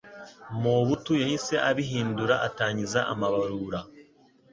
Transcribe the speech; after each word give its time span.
Mobutu 0.61 1.11
yahise 1.21 1.55
abihindura 1.69 2.35
atangiza 2.47 2.99
amabarura 3.13 3.79